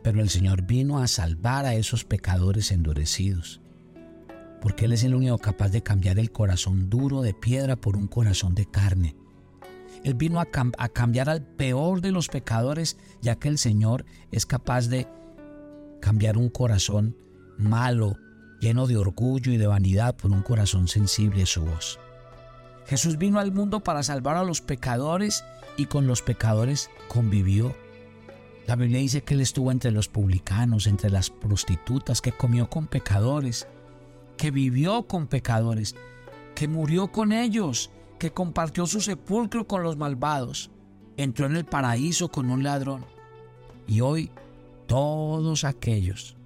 pero 0.04 0.20
el 0.20 0.28
Señor 0.28 0.62
vino 0.62 1.00
a 1.00 1.08
salvar 1.08 1.66
a 1.66 1.74
esos 1.74 2.04
pecadores 2.04 2.70
endurecidos 2.70 3.60
porque 4.66 4.86
Él 4.86 4.94
es 4.94 5.04
el 5.04 5.14
único 5.14 5.38
capaz 5.38 5.68
de 5.68 5.84
cambiar 5.84 6.18
el 6.18 6.32
corazón 6.32 6.90
duro 6.90 7.22
de 7.22 7.32
piedra 7.34 7.76
por 7.76 7.96
un 7.96 8.08
corazón 8.08 8.56
de 8.56 8.66
carne. 8.66 9.14
Él 10.02 10.14
vino 10.14 10.40
a, 10.40 10.46
cambiar 10.88 11.30
al 11.30 11.40
peor 11.46 12.00
de 12.00 12.10
los 12.10 12.26
pecadores, 12.26 12.96
ya 13.22 13.36
que 13.36 13.46
el 13.46 13.58
Señor 13.58 14.04
es 14.32 14.44
capaz 14.44 14.88
de 14.88 15.06
cambiar 16.00 16.36
un 16.36 16.48
corazón 16.48 17.16
malo, 17.56 18.16
lleno 18.58 18.88
de 18.88 18.96
orgullo 18.96 19.52
y 19.52 19.56
de 19.56 19.68
vanidad, 19.68 20.16
por 20.16 20.32
un 20.32 20.42
corazón 20.42 20.88
sensible 20.88 21.44
a 21.44 21.46
su 21.46 21.64
voz. 21.64 22.00
Jesús 22.86 23.18
vino 23.18 23.38
al 23.38 23.52
mundo 23.52 23.84
para 23.84 24.02
salvar 24.02 24.34
a 24.36 24.42
los 24.42 24.62
pecadores 24.62 25.44
y 25.76 25.86
con 25.86 26.08
los 26.08 26.22
pecadores 26.22 26.90
convivió. 27.06 27.72
La 28.66 28.74
Biblia 28.74 28.98
dice 28.98 29.22
que 29.22 29.34
Él 29.34 29.42
estuvo 29.42 29.70
entre 29.70 29.92
los 29.92 30.08
publicanos, 30.08 30.88
entre 30.88 31.10
las 31.10 31.30
prostitutas, 31.30 32.20
que 32.20 32.32
comió 32.32 32.68
con 32.68 32.88
pecadores, 32.88 33.68
que 34.36 34.50
vivió 34.50 35.06
con 35.06 35.26
pecadores, 35.26 35.94
que 36.54 36.68
murió 36.68 37.12
con 37.12 37.32
ellos, 37.32 37.90
que 38.18 38.30
compartió 38.30 38.86
su 38.86 39.00
sepulcro 39.00 39.66
con 39.66 39.82
los 39.82 39.96
malvados, 39.96 40.70
entró 41.16 41.46
en 41.46 41.56
el 41.56 41.64
paraíso 41.64 42.28
con 42.28 42.50
un 42.50 42.62
ladrón. 42.62 43.04
Y 43.86 44.00
hoy 44.00 44.30
todos 44.86 45.64
aquellos 45.64 46.36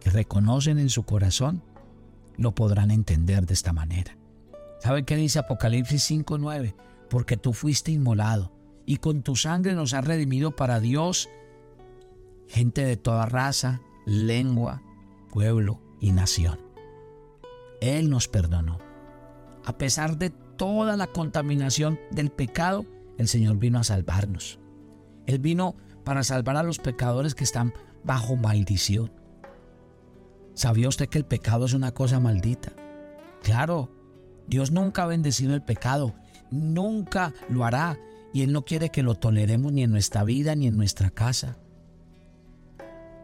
que 0.00 0.10
reconocen 0.10 0.78
en 0.78 0.90
su 0.90 1.04
corazón 1.04 1.62
lo 2.36 2.54
podrán 2.54 2.90
entender 2.90 3.46
de 3.46 3.54
esta 3.54 3.72
manera. 3.72 4.16
¿Sabe 4.80 5.04
qué 5.04 5.16
dice 5.16 5.38
Apocalipsis 5.38 6.10
5:9? 6.10 6.74
Porque 7.08 7.36
tú 7.36 7.52
fuiste 7.52 7.92
inmolado 7.92 8.52
y 8.84 8.96
con 8.96 9.22
tu 9.22 9.36
sangre 9.36 9.74
nos 9.74 9.94
has 9.94 10.04
redimido 10.04 10.56
para 10.56 10.80
Dios, 10.80 11.28
gente 12.48 12.84
de 12.84 12.96
toda 12.96 13.26
raza, 13.26 13.80
lengua, 14.06 14.82
pueblo 15.30 15.91
y 16.02 16.10
nación. 16.10 16.58
Él 17.80 18.10
nos 18.10 18.28
perdonó. 18.28 18.78
A 19.64 19.78
pesar 19.78 20.18
de 20.18 20.30
toda 20.30 20.96
la 20.96 21.06
contaminación 21.06 21.98
del 22.10 22.30
pecado, 22.30 22.84
el 23.16 23.28
Señor 23.28 23.56
vino 23.56 23.78
a 23.78 23.84
salvarnos. 23.84 24.58
Él 25.26 25.38
vino 25.38 25.76
para 26.04 26.24
salvar 26.24 26.56
a 26.56 26.64
los 26.64 26.78
pecadores 26.78 27.34
que 27.34 27.44
están 27.44 27.72
bajo 28.02 28.36
maldición. 28.36 29.12
¿Sabía 30.54 30.88
usted 30.88 31.08
que 31.08 31.18
el 31.18 31.24
pecado 31.24 31.64
es 31.64 31.72
una 31.72 31.92
cosa 31.92 32.18
maldita? 32.18 32.72
Claro, 33.42 33.88
Dios 34.48 34.72
nunca 34.72 35.04
ha 35.04 35.06
bendecido 35.06 35.54
el 35.54 35.62
pecado, 35.62 36.14
nunca 36.50 37.32
lo 37.48 37.64
hará 37.64 37.96
y 38.34 38.42
Él 38.42 38.52
no 38.52 38.64
quiere 38.64 38.90
que 38.90 39.04
lo 39.04 39.14
toleremos 39.14 39.72
ni 39.72 39.84
en 39.84 39.92
nuestra 39.92 40.24
vida 40.24 40.56
ni 40.56 40.66
en 40.66 40.76
nuestra 40.76 41.10
casa. 41.10 41.58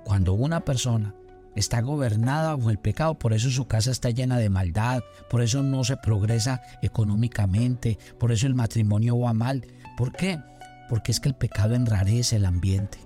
Cuando 0.04 0.32
una 0.32 0.64
persona 0.64 1.14
está 1.58 1.80
gobernada 1.80 2.54
bajo 2.54 2.70
el 2.70 2.78
pecado, 2.78 3.18
por 3.18 3.32
eso 3.32 3.50
su 3.50 3.66
casa 3.66 3.90
está 3.90 4.10
llena 4.10 4.38
de 4.38 4.48
maldad, 4.48 5.02
por 5.28 5.42
eso 5.42 5.62
no 5.62 5.84
se 5.84 5.96
progresa 5.96 6.62
económicamente, 6.82 7.98
por 8.18 8.32
eso 8.32 8.46
el 8.46 8.54
matrimonio 8.54 9.18
va 9.18 9.32
mal. 9.32 9.66
¿Por 9.96 10.12
qué? 10.12 10.38
Porque 10.88 11.12
es 11.12 11.20
que 11.20 11.28
el 11.28 11.34
pecado 11.34 11.74
enrarece 11.74 12.36
el 12.36 12.46
ambiente. 12.46 12.98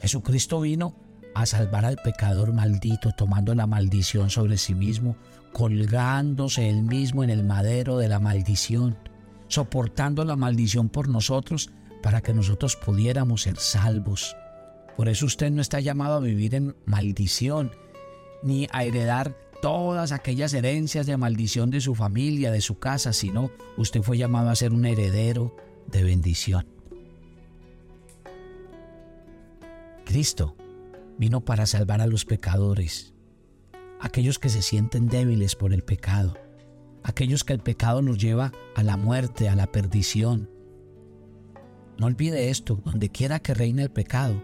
Jesucristo 0.00 0.60
vino 0.60 0.94
a 1.34 1.44
salvar 1.46 1.84
al 1.84 1.96
pecador 1.96 2.52
maldito, 2.52 3.12
tomando 3.12 3.54
la 3.54 3.66
maldición 3.66 4.30
sobre 4.30 4.56
sí 4.56 4.74
mismo, 4.74 5.16
colgándose 5.52 6.68
él 6.68 6.82
mismo 6.82 7.24
en 7.24 7.30
el 7.30 7.44
madero 7.44 7.98
de 7.98 8.08
la 8.08 8.20
maldición, 8.20 8.96
soportando 9.48 10.24
la 10.24 10.36
maldición 10.36 10.88
por 10.88 11.08
nosotros 11.08 11.70
para 12.02 12.20
que 12.20 12.32
nosotros 12.32 12.76
pudiéramos 12.76 13.42
ser 13.42 13.56
salvos. 13.56 14.36
Por 14.96 15.08
eso 15.08 15.26
usted 15.26 15.50
no 15.50 15.60
está 15.60 15.80
llamado 15.80 16.16
a 16.16 16.20
vivir 16.20 16.54
en 16.54 16.74
maldición, 16.86 17.72
ni 18.42 18.66
a 18.72 18.84
heredar 18.84 19.36
todas 19.60 20.12
aquellas 20.12 20.54
herencias 20.54 21.06
de 21.06 21.16
maldición 21.16 21.70
de 21.70 21.80
su 21.80 21.94
familia, 21.94 22.50
de 22.50 22.60
su 22.60 22.78
casa, 22.78 23.12
sino 23.12 23.50
usted 23.76 24.02
fue 24.02 24.16
llamado 24.16 24.48
a 24.48 24.56
ser 24.56 24.72
un 24.72 24.86
heredero 24.86 25.54
de 25.86 26.02
bendición. 26.02 26.66
Cristo 30.04 30.56
vino 31.18 31.44
para 31.44 31.66
salvar 31.66 32.00
a 32.00 32.06
los 32.06 32.24
pecadores, 32.24 33.12
aquellos 34.00 34.38
que 34.38 34.48
se 34.48 34.62
sienten 34.62 35.08
débiles 35.08 35.56
por 35.56 35.72
el 35.72 35.82
pecado, 35.82 36.34
aquellos 37.02 37.44
que 37.44 37.52
el 37.52 37.60
pecado 37.60 38.02
los 38.02 38.18
lleva 38.18 38.52
a 38.74 38.82
la 38.82 38.96
muerte, 38.96 39.48
a 39.48 39.56
la 39.56 39.66
perdición. 39.66 40.48
No 41.98 42.06
olvide 42.06 42.50
esto, 42.50 42.80
donde 42.84 43.10
quiera 43.10 43.40
que 43.40 43.54
reine 43.54 43.82
el 43.82 43.90
pecado, 43.90 44.42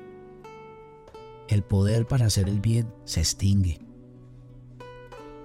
el 1.53 1.63
poder 1.63 2.07
para 2.07 2.27
hacer 2.27 2.49
el 2.49 2.61
bien 2.61 2.93
se 3.05 3.21
extingue. 3.21 3.81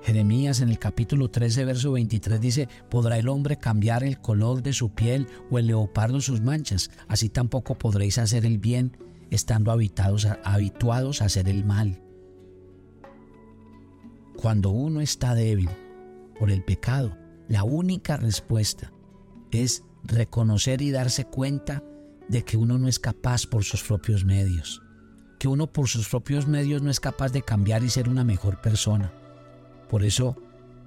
Jeremías 0.04 0.62
en 0.62 0.70
el 0.70 0.80
capítulo 0.80 1.30
13, 1.30 1.66
verso 1.66 1.92
23 1.92 2.40
dice, 2.40 2.70
¿podrá 2.90 3.18
el 3.18 3.28
hombre 3.28 3.58
cambiar 3.58 4.06
el 4.06 4.22
color 4.22 4.64
de 4.64 4.72
su 4.72 4.92
piel 4.92 5.28
o 5.52 5.60
el 5.60 5.68
leopardo 5.68 6.22
sus 6.22 6.40
manchas? 6.40 6.92
Así 7.10 7.28
tampoco 7.28 7.78
podréis 7.78 8.18
hacer 8.18 8.46
el 8.46 8.58
bien 8.58 8.96
estando 9.32 9.70
habitados, 9.70 10.26
habituados 10.46 11.22
a 11.22 11.26
hacer 11.26 11.50
el 11.50 11.66
mal. 11.66 12.02
Cuando 14.38 14.70
uno 14.70 15.02
está 15.02 15.36
débil 15.36 15.70
por 16.40 16.52
el 16.52 16.64
pecado, 16.64 17.18
la 17.50 17.64
única 17.64 18.16
respuesta 18.16 18.94
es 19.52 19.84
reconocer 20.04 20.82
y 20.82 20.92
darse 20.92 21.26
cuenta 21.26 21.84
de 22.30 22.44
que 22.44 22.56
uno 22.56 22.78
no 22.78 22.88
es 22.88 23.00
capaz 23.00 23.46
por 23.46 23.64
sus 23.64 23.84
propios 23.84 24.24
medios, 24.24 24.82
que 25.40 25.48
uno 25.48 25.68
por 25.68 25.88
sus 25.88 26.08
propios 26.08 26.48
medios 26.48 26.82
no 26.82 26.90
es 26.90 27.00
capaz 27.00 27.32
de 27.32 27.42
cambiar 27.42 27.84
y 27.84 27.90
ser 27.90 28.10
una 28.10 28.24
mejor 28.24 28.60
persona. 28.62 29.12
Por 29.90 30.04
eso, 30.04 30.36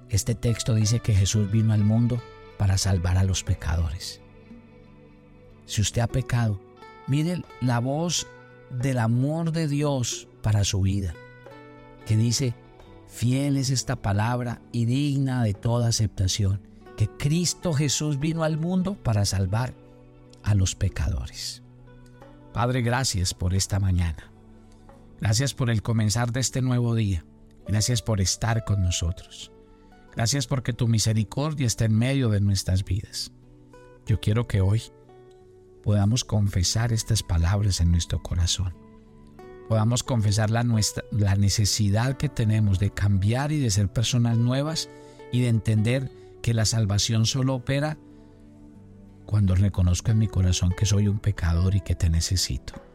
este 0.09 0.35
texto 0.35 0.75
dice 0.75 0.99
que 0.99 1.13
Jesús 1.13 1.49
vino 1.51 1.73
al 1.73 1.83
mundo 1.83 2.21
para 2.57 2.77
salvar 2.77 3.17
a 3.17 3.23
los 3.23 3.43
pecadores. 3.43 4.21
Si 5.65 5.81
usted 5.81 6.01
ha 6.01 6.07
pecado, 6.07 6.59
mire 7.07 7.43
la 7.61 7.79
voz 7.79 8.27
del 8.69 8.99
amor 8.99 9.51
de 9.51 9.67
Dios 9.67 10.27
para 10.41 10.63
su 10.63 10.81
vida, 10.81 11.13
que 12.05 12.17
dice, 12.17 12.53
fiel 13.07 13.57
es 13.57 13.69
esta 13.69 13.95
palabra 13.95 14.61
y 14.71 14.85
digna 14.85 15.43
de 15.43 15.53
toda 15.53 15.87
aceptación, 15.87 16.61
que 16.97 17.07
Cristo 17.07 17.73
Jesús 17.73 18.19
vino 18.19 18.43
al 18.43 18.57
mundo 18.57 18.95
para 18.95 19.25
salvar 19.25 19.73
a 20.43 20.55
los 20.55 20.75
pecadores. 20.75 21.63
Padre, 22.53 22.81
gracias 22.81 23.33
por 23.33 23.53
esta 23.53 23.79
mañana. 23.79 24.30
Gracias 25.21 25.53
por 25.53 25.69
el 25.69 25.83
comenzar 25.83 26.31
de 26.31 26.39
este 26.39 26.63
nuevo 26.63 26.95
día. 26.95 27.23
Gracias 27.67 28.01
por 28.01 28.21
estar 28.21 28.65
con 28.65 28.81
nosotros. 28.81 29.51
Gracias 30.15 30.47
porque 30.47 30.73
tu 30.73 30.87
misericordia 30.87 31.67
está 31.67 31.85
en 31.85 31.95
medio 31.95 32.29
de 32.29 32.41
nuestras 32.41 32.83
vidas. 32.83 33.31
Yo 34.07 34.19
quiero 34.19 34.47
que 34.47 34.61
hoy 34.61 34.81
podamos 35.83 36.25
confesar 36.25 36.91
estas 36.91 37.21
palabras 37.21 37.81
en 37.81 37.91
nuestro 37.91 38.23
corazón. 38.23 38.73
Podamos 39.69 40.01
confesar 40.01 40.49
la, 40.49 40.63
nuestra, 40.63 41.03
la 41.11 41.35
necesidad 41.35 42.17
que 42.17 42.27
tenemos 42.27 42.79
de 42.79 42.89
cambiar 42.89 43.51
y 43.51 43.59
de 43.59 43.69
ser 43.69 43.93
personas 43.93 44.39
nuevas 44.39 44.89
y 45.31 45.41
de 45.41 45.49
entender 45.49 46.11
que 46.41 46.55
la 46.55 46.65
salvación 46.65 47.27
solo 47.27 47.53
opera 47.53 47.99
cuando 49.27 49.53
reconozco 49.53 50.09
en 50.09 50.17
mi 50.17 50.27
corazón 50.27 50.73
que 50.75 50.87
soy 50.87 51.07
un 51.07 51.19
pecador 51.19 51.75
y 51.75 51.81
que 51.81 51.93
te 51.93 52.09
necesito. 52.09 52.90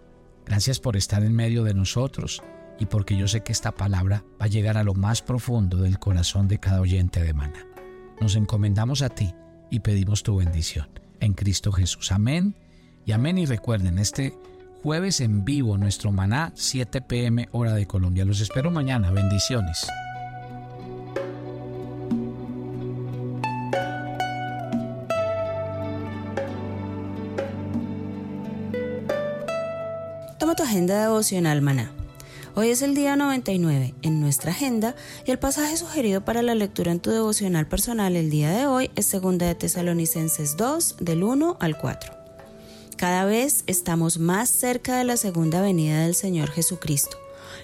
Gracias 0.46 0.78
por 0.78 0.96
estar 0.96 1.22
en 1.24 1.34
medio 1.34 1.64
de 1.64 1.74
nosotros 1.74 2.42
y 2.78 2.86
porque 2.86 3.16
yo 3.16 3.26
sé 3.26 3.42
que 3.42 3.52
esta 3.52 3.72
palabra 3.72 4.24
va 4.40 4.46
a 4.46 4.48
llegar 4.48 4.76
a 4.78 4.84
lo 4.84 4.94
más 4.94 5.20
profundo 5.20 5.78
del 5.78 5.98
corazón 5.98 6.46
de 6.48 6.58
cada 6.58 6.80
oyente 6.80 7.22
de 7.22 7.34
Mana. 7.34 7.66
Nos 8.20 8.36
encomendamos 8.36 9.02
a 9.02 9.08
ti 9.08 9.34
y 9.70 9.80
pedimos 9.80 10.22
tu 10.22 10.36
bendición. 10.36 10.88
En 11.20 11.34
Cristo 11.34 11.72
Jesús. 11.72 12.12
Amén 12.12 12.54
y 13.04 13.12
amén. 13.12 13.38
Y 13.38 13.46
recuerden, 13.46 13.98
este 13.98 14.34
jueves 14.82 15.20
en 15.20 15.44
vivo 15.44 15.78
nuestro 15.78 16.12
Maná, 16.12 16.52
7 16.54 17.00
pm 17.02 17.48
hora 17.52 17.74
de 17.74 17.86
Colombia. 17.86 18.24
Los 18.24 18.40
espero 18.40 18.70
mañana. 18.70 19.10
Bendiciones. 19.10 19.86
Tu 30.56 30.62
agenda 30.62 31.02
devocional 31.02 31.60
Maná 31.60 31.92
Hoy 32.54 32.70
es 32.70 32.80
el 32.80 32.94
día 32.94 33.14
99 33.14 33.94
en 34.00 34.20
nuestra 34.22 34.52
agenda 34.52 34.96
y 35.26 35.30
el 35.30 35.38
pasaje 35.38 35.76
sugerido 35.76 36.24
para 36.24 36.40
la 36.40 36.54
lectura 36.54 36.92
en 36.92 37.00
tu 37.00 37.10
devocional 37.10 37.68
personal 37.68 38.16
el 38.16 38.30
día 38.30 38.50
de 38.50 38.66
hoy 38.66 38.90
es 38.96 39.12
2 39.12 39.36
de 39.36 39.54
Tesalonicenses 39.54 40.56
2 40.56 40.96
del 41.00 41.24
1 41.24 41.58
al 41.60 41.76
4. 41.76 42.14
Cada 42.96 43.26
vez 43.26 43.64
estamos 43.66 44.18
más 44.18 44.48
cerca 44.48 44.96
de 44.96 45.04
la 45.04 45.18
segunda 45.18 45.60
venida 45.60 46.00
del 46.00 46.14
Señor 46.14 46.50
Jesucristo. 46.50 47.18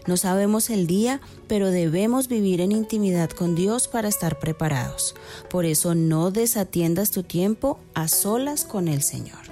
No 0.07 0.19
sabemos 0.19 0.69
el 0.69 0.87
día, 0.87 1.23
pero 1.49 1.71
debemos 1.71 2.29
vivir 2.29 2.61
en 2.61 2.73
intimidad 2.73 3.31
con 3.31 3.55
Dios 3.55 3.89
para 3.89 4.09
estar 4.09 4.39
preparados. 4.39 5.15
Por 5.49 5.65
eso 5.65 5.95
no 5.95 6.31
desatiendas 6.31 7.11
tu 7.11 7.23
tiempo 7.23 7.81
a 7.95 8.09
solas 8.09 8.67
con 8.67 8.89
el 8.89 9.03
Señor. 9.03 9.52